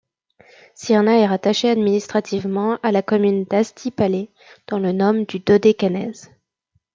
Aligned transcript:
Syrna 0.73 1.19
est 1.19 1.27
rattachée 1.27 1.69
administrativement 1.69 2.79
à 2.81 2.91
la 2.91 3.03
commune 3.03 3.43
d’Astypalée 3.43 4.31
dans 4.65 4.79
le 4.79 4.93
nome 4.93 5.25
du 5.25 5.37
Dodécanèse. 5.41 6.31